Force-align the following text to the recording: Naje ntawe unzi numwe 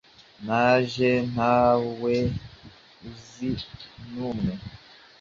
Naje 0.45 1.09
ntawe 1.31 2.15
unzi 3.05 3.49
numwe 4.11 4.53